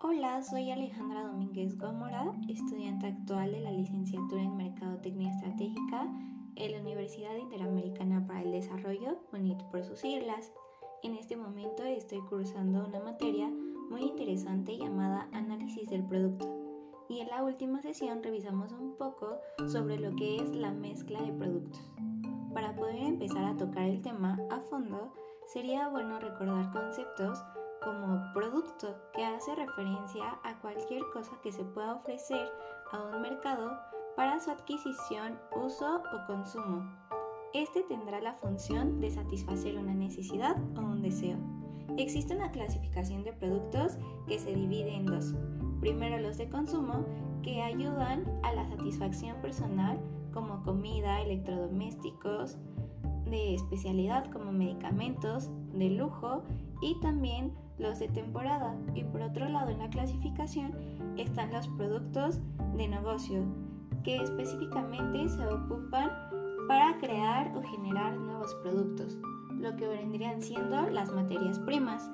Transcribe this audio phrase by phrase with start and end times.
[0.00, 6.06] Hola, soy Alejandra Domínguez Gómora, estudiante actual de la licenciatura en Mercadotecnia Estratégica
[6.54, 10.52] en la Universidad Interamericana para el Desarrollo, UNIT por sus siglas.
[11.02, 13.50] En este momento estoy cursando una materia
[13.90, 16.46] muy interesante llamada Análisis del Producto.
[17.08, 21.32] Y en la última sesión revisamos un poco sobre lo que es la mezcla de
[21.32, 21.90] productos.
[22.54, 25.12] Para poder empezar a tocar el tema a fondo,
[25.48, 27.42] sería bueno recordar conceptos
[27.88, 32.46] como producto, que hace referencia a cualquier cosa que se pueda ofrecer
[32.92, 33.78] a un mercado
[34.14, 36.84] para su adquisición, uso o consumo.
[37.54, 41.38] Este tendrá la función de satisfacer una necesidad o un deseo.
[41.96, 45.34] Existe una clasificación de productos que se divide en dos.
[45.80, 47.06] Primero los de consumo,
[47.42, 49.98] que ayudan a la satisfacción personal
[50.34, 52.58] como comida, electrodomésticos,
[53.24, 56.42] de especialidad como medicamentos, de lujo
[56.82, 58.76] y también los de temporada.
[58.94, 60.74] Y por otro lado en la clasificación
[61.16, 62.40] están los productos
[62.76, 63.42] de negocio,
[64.04, 66.10] que específicamente se ocupan
[66.68, 69.18] para crear o generar nuevos productos,
[69.58, 72.10] lo que vendrían siendo las materias primas.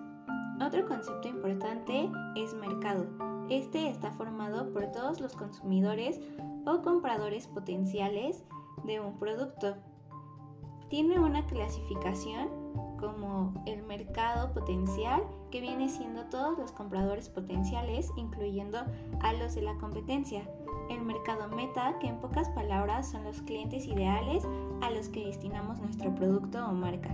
[0.65, 3.06] Otro concepto importante es mercado.
[3.51, 6.21] Este está formado por todos los consumidores
[6.65, 8.45] o compradores potenciales
[8.84, 9.77] de un producto.
[10.95, 12.50] Tiene una clasificación
[13.00, 18.78] como el mercado potencial, que viene siendo todos los compradores potenciales, incluyendo
[19.20, 20.48] a los de la competencia.
[20.91, 24.47] El mercado meta, que en pocas palabras son los clientes ideales
[24.83, 27.11] a los que destinamos nuestro producto o marca.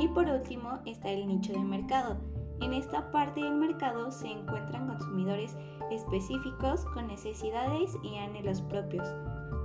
[0.00, 2.16] Y por último está el nicho de mercado.
[2.62, 5.54] En esta parte del mercado se encuentran consumidores
[5.90, 9.06] específicos con necesidades y anhelos propios.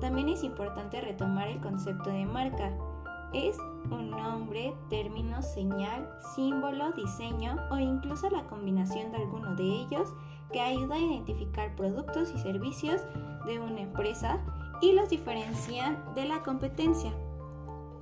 [0.01, 2.77] También es importante retomar el concepto de marca
[3.33, 3.57] es
[3.89, 10.13] un nombre, término, señal, símbolo, diseño o incluso la combinación de alguno de ellos
[10.51, 13.01] que ayuda a identificar productos y servicios
[13.45, 14.39] de una empresa
[14.81, 17.11] y los diferencian de la competencia.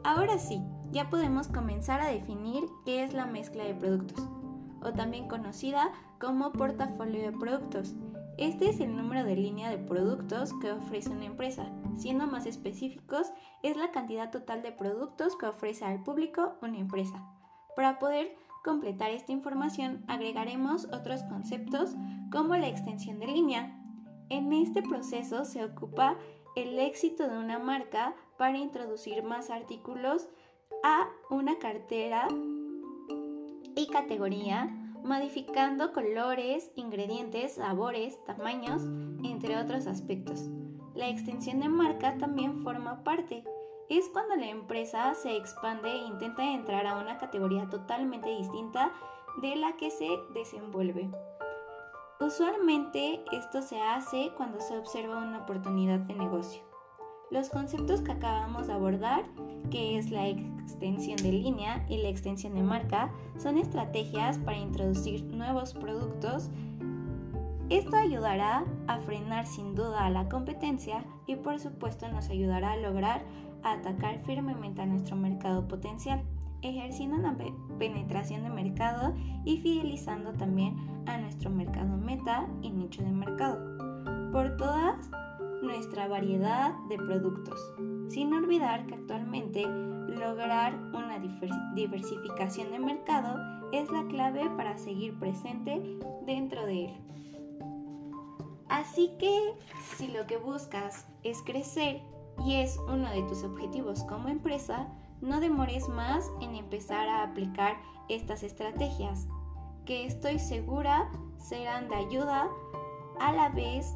[0.03, 0.61] Ahora sí,
[0.91, 4.28] ya podemos comenzar a definir qué es la mezcla de productos,
[4.81, 7.95] o también conocida como portafolio de productos.
[8.38, 11.72] Este es el número de línea de productos que ofrece una empresa.
[11.97, 13.31] Siendo más específicos,
[13.63, 17.24] es la cantidad total de productos que ofrece al público una empresa.
[17.75, 21.96] Para poder completar esta información, agregaremos otros conceptos
[22.31, 23.78] como la extensión de línea.
[24.29, 26.16] En este proceso se ocupa
[26.56, 30.28] el éxito de una marca para introducir más artículos
[30.84, 32.28] a una cartera
[33.75, 34.69] y categoría
[35.03, 38.84] modificando colores, ingredientes, sabores, tamaños,
[39.23, 40.50] entre otros aspectos.
[40.96, 43.44] La extensión de marca también forma parte.
[43.90, 48.91] Es cuando la empresa se expande e intenta entrar a una categoría totalmente distinta
[49.41, 51.09] de la que se desenvuelve.
[52.19, 56.62] Usualmente esto se hace cuando se observa una oportunidad de negocio.
[57.31, 59.23] Los conceptos que acabamos de abordar,
[59.72, 65.23] que es la extensión de línea y la extensión de marca, son estrategias para introducir
[65.23, 66.50] nuevos productos.
[67.71, 72.77] Esto ayudará a frenar sin duda a la competencia y por supuesto nos ayudará a
[72.77, 73.23] lograr
[73.63, 76.21] atacar firmemente a nuestro mercado potencial,
[76.63, 77.37] ejerciendo una
[77.79, 79.15] penetración de mercado
[79.45, 83.77] y fidelizando también a nuestro mercado meta y nicho de mercado.
[84.33, 85.09] Por todas
[85.61, 87.57] nuestra variedad de productos,
[88.09, 91.19] sin olvidar que actualmente lograr una
[91.73, 93.39] diversificación de mercado
[93.71, 95.81] es la clave para seguir presente
[96.25, 97.11] dentro de él.
[98.71, 99.53] Así que
[99.97, 102.01] si lo que buscas es crecer
[102.45, 104.87] y es uno de tus objetivos como empresa,
[105.19, 107.75] no demores más en empezar a aplicar
[108.07, 109.27] estas estrategias,
[109.85, 112.47] que estoy segura serán de ayuda
[113.19, 113.93] a la vez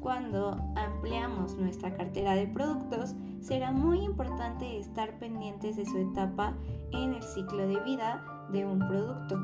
[0.00, 6.54] cuando ampliamos nuestra cartera de productos, será muy importante estar pendientes de su etapa
[6.92, 9.36] en el ciclo de vida de un producto,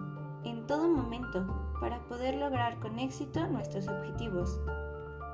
[0.45, 4.61] en todo momento, para poder lograr con éxito nuestros objetivos.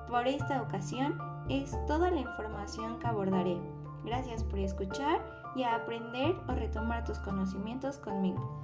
[0.08, 1.18] Por esta ocasión
[1.50, 3.58] es toda la información que abordaré.
[4.02, 5.20] Gracias por escuchar
[5.54, 8.60] y aprender o retomar tus conocimientos conmigo.